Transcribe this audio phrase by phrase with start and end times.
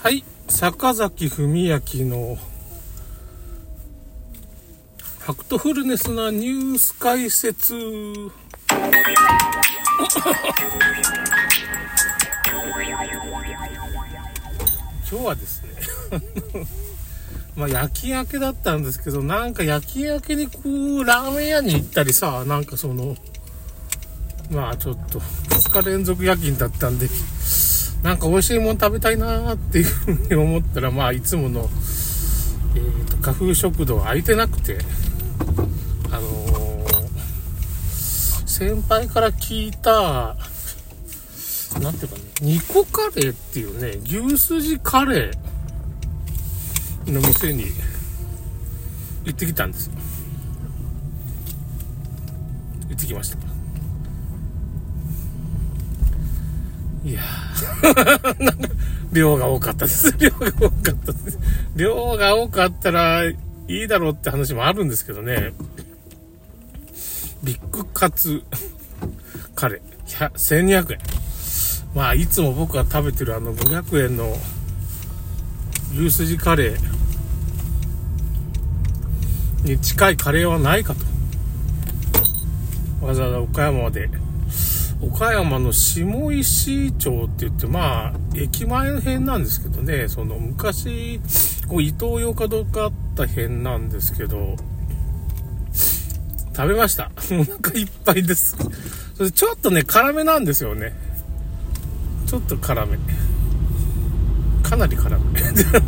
[0.00, 2.36] はい、坂崎文明の
[5.18, 7.74] ファクトフルネスなニュース解説。
[15.10, 15.68] 今日はですね、
[17.56, 20.60] まあ夜勤明けだったんですけど、なんか夜勤明けにこ
[21.00, 23.16] う、ラーメン屋に行ったりさ、なんかその、
[24.52, 27.08] まあちょっと2日連続夜勤だったんで、
[28.02, 31.68] なんか美味しいもん食べたいなーっていうふうに思ったら、まあいつもの、
[32.74, 34.78] えーと、花風食堂空いてなくて、
[36.10, 37.08] あのー、
[38.46, 40.36] 先輩から聞いた、
[41.80, 47.66] なんていうかね、ニコカレーっていうね、牛すじカレーの店に
[49.24, 49.92] 行ってきたんですよ。
[52.88, 53.47] 行ってきました。
[57.08, 58.68] いやー なんか、
[59.12, 60.14] 量が多かったです。
[60.18, 61.38] 量が多かったです。
[61.74, 63.34] 量が多かったらい
[63.66, 65.54] いだろうって話もあるんですけどね。
[67.42, 68.42] ビッグカツ
[69.54, 70.98] カレー、1200円。
[71.94, 74.36] まあ、いつも僕が食べてるあの500円の
[75.96, 81.00] 牛すじカレーに近いカレーはないかと。
[83.06, 84.10] わざわざ岡山まで
[85.00, 91.20] 岡山の下石町って言って、まあ、駅前の辺なんですけどね、その昔、
[91.68, 94.56] こう、伊東洋華堂かあった辺なんですけど、
[96.58, 97.12] 食べました。
[97.30, 98.56] お腹いっぱいです。
[99.16, 100.92] それちょっとね、辛めなんですよね。
[102.26, 102.98] ちょっと辛め。
[104.64, 105.40] かなり辛め。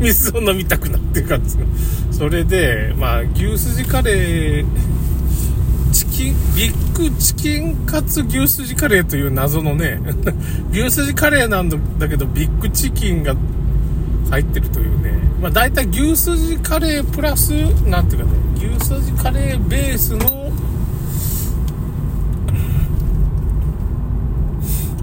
[0.04, 1.66] 水を飲みたくなってる感じですね。
[2.10, 4.66] それで、まあ、牛すじカレー、
[6.58, 10.00] ビッグチキンカツ牛すじカレーという謎のね、
[10.72, 13.36] 牛すじカレーなんだけど、ビッグチキンが
[14.28, 17.52] 入ってるというね、まあ大体牛すじカレープラス、
[17.86, 20.50] なんていうかね、牛すじカレーベースの、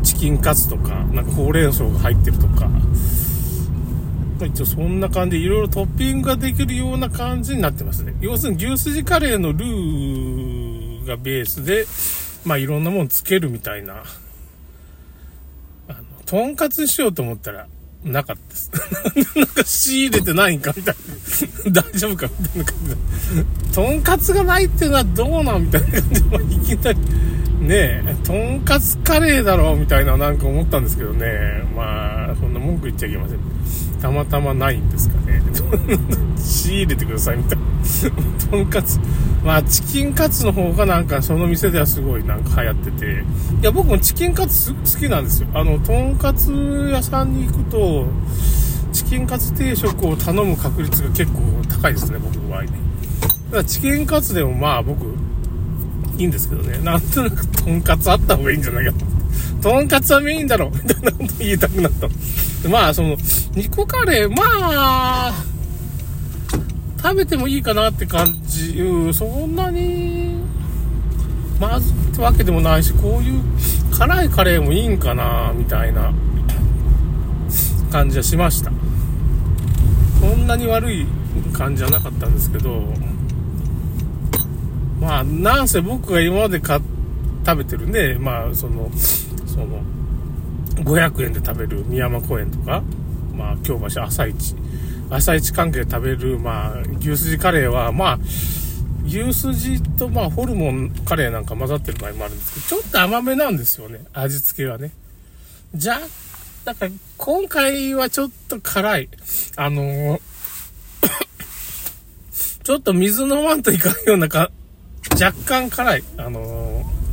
[0.03, 2.69] チキンカツとか、なんかほうれん草が入ってるとか、
[4.45, 8.13] 一応そんな感じでいろいろトッピングができるような感じになってますね。
[8.19, 10.44] 要するに牛すじカレーのルー
[11.05, 11.85] がベースで、
[12.45, 14.03] まあいろんなものつけるみたいな。
[15.87, 17.67] あの、とんかつにしようと思ったら、
[18.03, 18.71] なかったです。
[19.35, 20.95] なんか仕入れてないんかみたい
[21.65, 21.81] な。
[21.81, 22.95] 大丈夫かみたいな感じで。
[23.73, 26.99] とんかつがないっていうのはどうなんみたいな感じで、まあ、いきなり、
[27.61, 31.63] ねえ、とんかつカレーだろうみたいななんか思ったんですけどね。
[31.75, 33.39] まあ、そんな文句言っちゃいけません。
[34.05, 35.41] たまたまないんですかね。
[36.37, 37.65] 仕入れてくださいみたいな。
[38.51, 38.99] とんかつ。
[39.43, 43.05] まあ、チキンカツの方がなんかその店ではすごいなんか流行ってて。
[43.61, 45.47] いや、僕もチキンカツ好きなんですよ。
[45.55, 46.51] あの、とんかつ
[46.91, 48.05] 屋さんに行くと、
[48.93, 52.69] チキンカツ定食を頼む確率が結構高いですね、僕の場合ね。
[52.69, 55.15] だからチキンカツでもまあ僕、
[56.19, 56.77] いいんですけどね。
[56.83, 59.15] なんとなくとんかつあった方がいいんじゃないかと。
[59.63, 62.07] とんかつはメインだろみたいなこと言いたくなった。
[62.69, 63.17] まあ、その、
[63.55, 65.33] 肉カレー、まあ、
[67.01, 68.81] 食べてもいいかなって感じ。
[69.13, 70.35] そんなに、
[71.59, 73.41] まずってわけでもないし、こういう
[73.97, 76.13] 辛いカレーもいいんかなみたいな
[77.91, 78.71] 感じはしました。
[80.19, 81.05] そんなに悪い
[81.53, 82.81] 感じじゃなかったんですけど、
[84.99, 86.81] まあ、なんせ僕が今まで食
[87.55, 88.89] べてるね、まあ、その、
[89.45, 89.81] その、
[90.85, 92.83] 500円で食べる宮山公園とか、
[93.33, 94.55] まあ、京橋朝市、
[95.09, 98.19] 朝市関係で食べる、まあ、牛すじカレーは、まあ、
[99.05, 104.91] 牛すじと、まあ、ホルモンカレーなんか混ざってる場合もあるんですけど、ちょっと甘めなんですよね、味付けがね。
[105.73, 105.99] じゃあ、
[106.65, 109.09] だか、今回はちょっと辛い。
[109.55, 110.19] あのー、
[112.63, 114.51] ちょっと水飲まんといかんようなか、
[115.21, 116.03] 若干辛い。
[116.17, 117.04] あのー、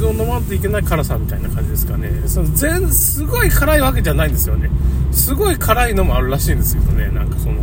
[0.00, 2.10] 水を飲まんといけない辛さみたいな感じですかね。
[2.26, 4.70] その全、すごい辛いわけじゃないんですよね。
[5.12, 7.08] すごい辛いのもあるらしいんですけどね。
[7.08, 7.60] なんかその、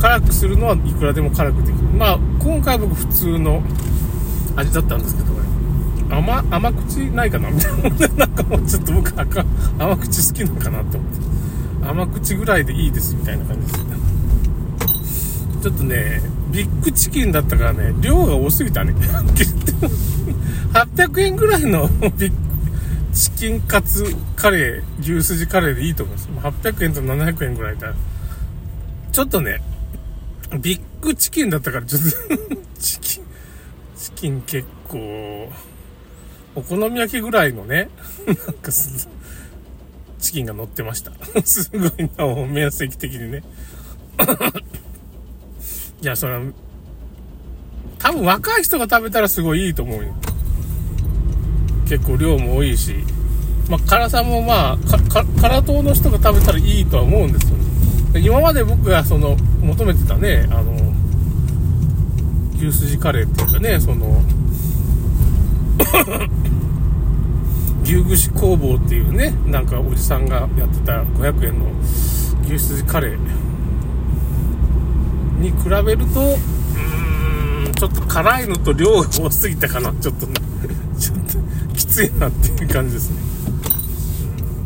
[0.00, 1.84] 辛くするのはいくらでも辛くできる。
[1.98, 3.62] まあ、今回僕普通の
[4.56, 5.40] 味だったんですけどね。
[6.08, 8.08] 甘、甘口ないかなみたいな。
[8.16, 9.44] なんかもうちょっと僕赤、
[9.78, 11.88] 甘口好きなのかなって思って。
[11.88, 13.96] 甘口ぐらいでいいですみたいな感じですね。
[15.62, 18.94] ちょっとね、ビッグチキンだったからね、量が多すぎたね。
[20.72, 22.32] 800円ぐらいの ビッ
[23.12, 24.04] チキンカツ
[24.36, 26.28] カレー、牛すじカレーでいいと思います。
[26.28, 27.94] 800円と700円ぐらいだ。
[29.12, 29.62] ちょっとね、
[30.60, 32.08] ビッグチキンだったから、ちょっと
[32.78, 33.24] チキン、
[33.96, 35.50] チキン結構、
[36.54, 37.88] お好み焼きぐらいのね、
[38.26, 38.70] なんか
[40.18, 41.12] チキンが乗ってました。
[41.44, 43.42] すごいな、面積的にね。
[46.02, 46.42] いや、それは、
[47.98, 50.14] 多分若い人が食べたらすごいいいと思うよ。
[51.88, 53.04] 結構量も多いし。
[53.68, 54.78] まあ、辛さもまあ、
[55.40, 58.20] 辛党の人が食べたらいいとは思うんですよね。
[58.20, 60.92] 今まで僕がその、求めてたね、あの、
[62.58, 64.22] 牛すじカレーっていうかね、その、
[67.82, 71.66] 牛串工房っていうね、なんかおじさんがやってた500円の
[72.46, 73.16] 牛すじカレー
[75.40, 80.34] に比べると、うーん、ちょっと辛いのと量が多すぎたかな、ちょっとね、
[81.96, 83.16] ついなっていう感じですね。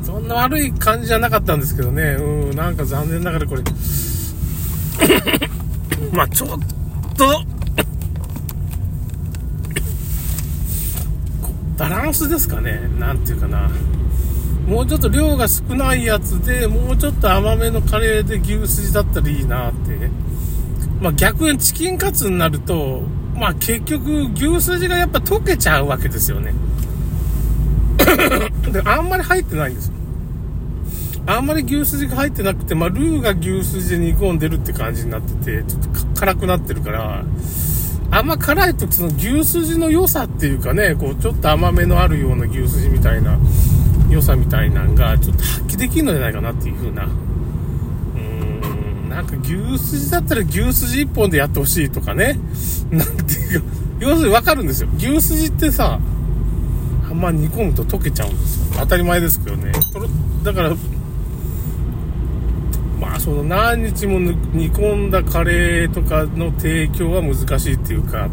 [0.03, 3.63] そんな悪い感じじゃなかったんですけどね、うん、なんか残念ながらこれ、
[6.13, 6.49] まあちょっ
[7.17, 7.45] と、
[11.79, 12.81] バランスですかね。
[12.99, 13.71] なんていうかな。
[14.67, 20.11] もうちょっと量が少ないやつで、もうちょっと甘めのカレーで牛すじだったらいいなってね。
[21.01, 23.05] まあ逆にチキンカツになると、
[23.37, 26.53] まあ結局牛すじがやっぱ溶けちゃうわけですよね。
[28.73, 29.95] で、あんまり入ってないんですよ。
[31.27, 35.83] あんまり牛すじが入ってなくて、まあルーが牛すじで煮込んでるって感じになってて、ちょっ
[36.15, 37.25] と辛くなってるから、
[38.13, 43.39] あんま辛いとその牛すじの良さっていうかね、こうちょっと甘めのあるような牛すじみたいな
[44.11, 47.05] 良さみたいなんがちょっと発揮できるのじゃないかなっていう風な。
[47.05, 52.41] うーん、なんか牛すじだったら牛すじ一本でやってほしいとかね。
[52.91, 53.67] なんていうか、
[54.01, 54.89] 要するにわかるんですよ。
[54.97, 56.01] 牛すじってさ、
[57.11, 58.77] あんま煮込むと溶けちゃうんですよ。
[58.79, 59.73] 当たり前ですけどね。
[60.45, 60.71] だから、
[63.01, 68.29] まあその何日も煮込んだカレーとかの提供は難しいっていうか、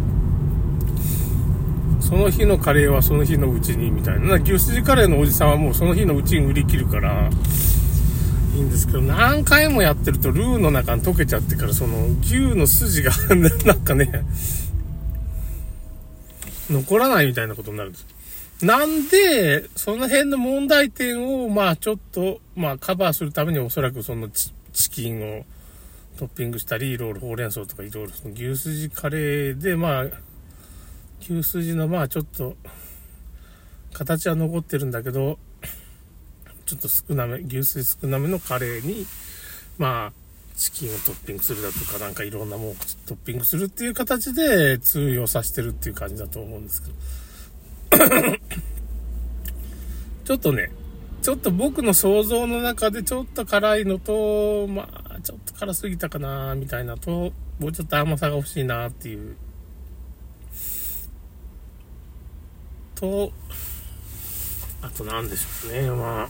[2.01, 4.35] その日のカレーはその日のうちにみたいな。
[4.35, 7.29] 牛すじカレーのおじさんはもうその日のうちに売り切るから、
[8.55, 13.11] いいんですけど、何回もやってるとルーの中に溶けちゃってから、その牛の筋が
[13.65, 14.23] なんかね、
[16.69, 18.16] 残らないみたいなことになるんです。
[18.61, 24.51] なんで、その辺の問題点を、まあちょっと、まあカバーするためにおそらくそのチ
[24.89, 25.45] キンを
[26.17, 30.05] トッピングしたり、いろいろほうれん草とかいろいろ牛すじカレーで、まあ、
[31.21, 32.55] 牛すじのまあちょっと、
[33.93, 35.37] 形は残ってるんだけど、
[36.65, 39.05] ちょっと少なめ、牛すじ少なめのカレーに、
[39.77, 40.13] まあ、
[40.55, 42.75] チキンをトッピングするだとか、なんかいろんなものを
[43.05, 46.95] トッピングするっていう形で通用させてるっていう感じだと思うんですけど。
[50.25, 50.71] ちょっとね、
[51.21, 59.35] ちょっと僕の想像の中でちょっと辛いのと、まあ、ちょっと辛すぎたかな、みたいなと、もうちょっと甘さが欲しいな、っていう。
[62.95, 63.31] と、
[64.81, 66.29] あと何でしょうね、まあ、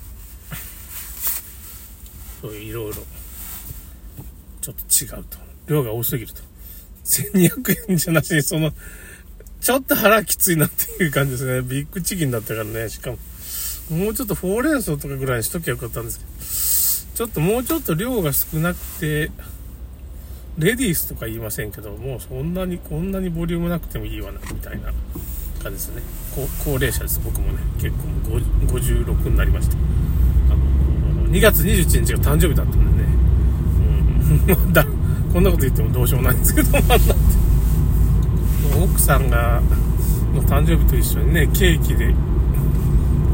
[2.42, 2.96] そういういろいろ、
[4.62, 4.82] ちょっと
[5.16, 5.38] 違うと。
[5.68, 6.42] 量が多すぎると。
[7.06, 8.72] 1200円じゃなしに、その、
[9.62, 11.62] ちょっと腹きついなっていう感じですね。
[11.62, 13.18] ビッグチキンだったからね、しかも。
[13.90, 19.32] もうちょっとほうれん草とかぐらいにしときゃよかったんですけど、ちょっともうちょっと量が少なくて、
[20.58, 24.92] レディースとか言いませんけど、もうそんなに、こんなにボリュームなくてもいいわな、みたいな
[25.64, 26.02] 感じですね。
[26.64, 27.60] 高齢者です、僕もね。
[27.80, 28.38] 結構
[28.76, 29.76] 56になりました。
[29.76, 33.10] あの、2月21日が誕生日だったんでね。
[34.58, 34.86] うん、 だ、
[35.32, 37.37] こんなこと言ってもどうしようもないんですけど、まあ、なんて。
[39.08, 39.62] さんが、
[40.36, 42.14] の誕生日と一緒にね、ケーキで、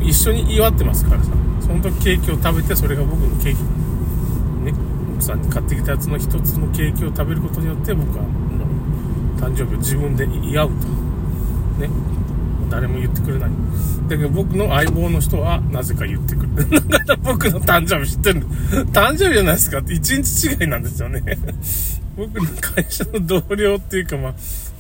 [0.03, 3.63] 一緒に祝ってますからさ、その時ケーキを食べて、それが僕のケーキ。
[4.65, 4.73] ね、
[5.15, 8.23] 奥さんに買ってきたやつの一つのケーキを食べることによって、僕は、
[9.39, 10.73] 誕生日を自分で祝うと。
[11.81, 11.89] ね。
[12.69, 13.49] 誰も言ってくれない。
[14.09, 16.55] だけど僕の相棒の人はなぜか言ってくる。
[16.89, 18.45] だから僕の誕生日知ってる
[18.91, 21.23] 誕生日じゃないですかって一日違いなんですよね。
[22.15, 24.33] 僕の会社の同僚っていうかまあ、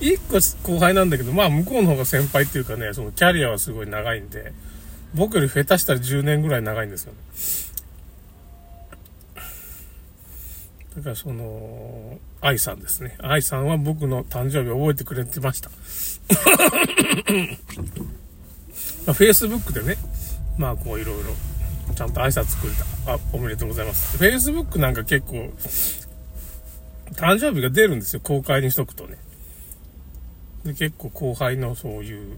[0.03, 0.39] 一個
[0.73, 4.51] 後輩なんだけど、まあ向こうの方が先輩っていうかね、そのキャリアはすごい長いんで、
[5.13, 7.19] 僕より下手したら10年ぐらい長いんですよね。
[10.97, 13.15] だからその、愛さんですね。
[13.19, 15.69] 愛さんは僕の誕生日を覚えてくれてました。
[15.69, 15.75] ま
[19.13, 19.95] あ、Facebook でね、
[20.57, 21.33] まあこういろいろ、
[21.95, 22.73] ちゃんと挨拶くれ
[23.05, 23.13] た。
[23.13, 24.17] あ、おめでとうございます。
[24.17, 25.51] Facebook なんか結構、
[27.13, 28.21] 誕生日が出るんですよ。
[28.21, 29.17] 公開にしとくとね。
[30.65, 32.37] で、結構後輩のそういう、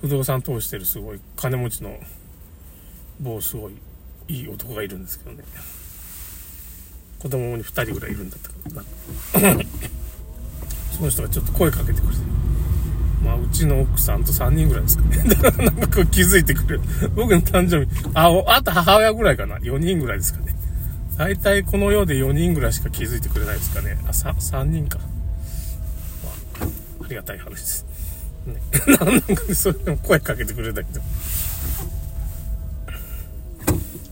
[0.00, 1.98] 不動産通してるすごい金持ちの、
[3.20, 3.74] 某すごい
[4.28, 5.44] いい男がいるんですけどね。
[7.18, 9.60] 子供に2人ぐらいいるんだったかな。
[10.96, 12.40] その人がちょっと声かけてくれて。
[13.22, 15.34] まあ、うちの奥さんと3人ぐらいですかね。
[15.34, 16.80] だからなんかこう気づいてくれる。
[17.14, 19.58] 僕の誕生日、あ、あと母親ぐらいかな。
[19.58, 20.56] 4人ぐらいですかね。
[21.18, 23.98] 大体この世で4人ぐらいしか気づいてくれないですかね。
[24.06, 24.98] あ、3, 3人か。
[27.10, 27.86] あ、りがたい話です。
[28.46, 28.60] ね。
[28.86, 31.00] なんか、それでも声かけてくれたけど。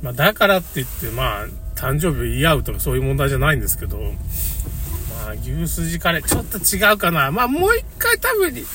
[0.03, 7.31] まあ、だからって言って、まあ、誕生日を言い合うとかそういう問題じゃないんですけど、まあ、牛すじカレー、ちょっと違うかな。
[7.31, 8.67] まあ、もう一回食べに、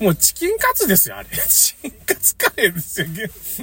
[0.00, 1.28] もうチキンカツですよ、あれ。
[1.48, 3.06] チキンカツカレーですよ。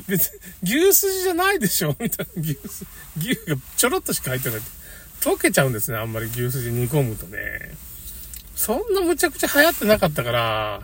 [0.08, 2.42] 別、牛すじじゃないでしょみたいな。
[2.42, 2.86] 牛す、
[3.18, 4.62] 牛がちょろっとしか入ってない。
[5.22, 7.38] 溶けちゃうんですね、あんまり牛すじ煮込むとね。
[8.56, 10.82] そんなむちゃくちゃ流行ってなかったから、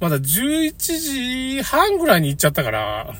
[0.00, 3.14] まだ11時半ぐらいに行っちゃったから、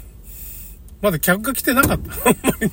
[1.03, 2.13] まだ客が来てなかった。
[2.29, 2.67] あんまり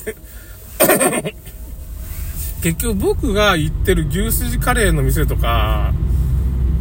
[1.23, 1.35] ね。
[2.63, 5.93] 結局僕が行ってる牛すじカレーの店とか、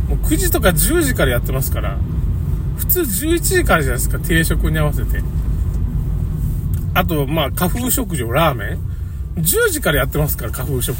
[0.09, 1.99] もう9時とか10時からやってますから、
[2.79, 5.23] 普通11時からじゃないですか、定食に合わせて。
[6.95, 10.97] あと、まあ、花風食場、ラーメン？10時からやってますから、花風食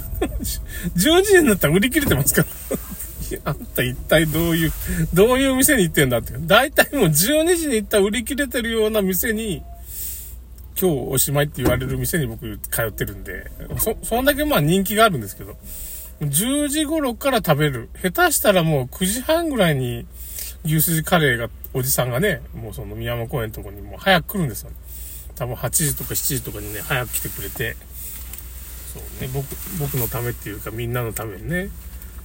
[0.00, 0.05] と。
[0.96, 2.48] 10時になったら売り切れてますから。
[3.44, 4.72] あんた一体どういう、
[5.12, 6.34] どういう店に行ってんだって。
[6.38, 9.62] 大体もう12時に行ったら売り切れてるような店に、
[10.80, 15.56] 今日おしまいって言われる店に僕通ってるんで、そ、そんだけまあ人気があるんですけど、
[16.20, 17.88] 10時頃から食べる。
[18.02, 20.06] 下手したらもう9時半ぐらいに
[20.64, 24.70] 牛すじカレーが、おじさんがね、もうその宮山公園のとこにもう早く来るんですよ、
[25.34, 27.76] 多分8時とか7時とかにね、早く来てくれて、
[28.96, 29.46] そうね、僕、
[29.78, 31.68] 僕のためっていうかみんなのためにね、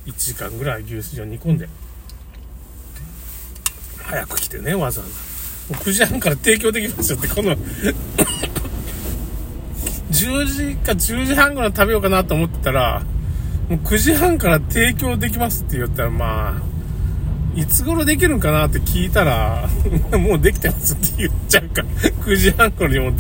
[0.06, 1.68] 1時間ぐらい牛すじを煮込んで、
[4.04, 5.13] 早く来てね、わざわざ。
[5.74, 7.56] もう9時半から提供できますよって、この
[10.12, 13.04] 10時か10時半ぐらい食べようかなと思ってたら、
[13.70, 16.62] もう9時半から提供できますって言ったら、まあ、
[17.60, 19.70] いつ頃できるんかなって聞いたら、
[20.18, 21.88] もうできてますって言っちゃうから、
[22.25, 23.20] 9時半頃にもうで